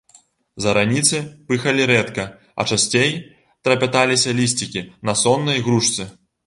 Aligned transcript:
Зараніцы 0.65 1.17
пыхалі 1.51 1.83
рэдка, 1.93 2.23
а 2.63 2.67
часцей 2.73 3.15
трапяталіся 3.69 4.29
лісцікі 4.43 4.81
на 5.11 5.21
соннай 5.25 5.59
грушцы. 5.69 6.13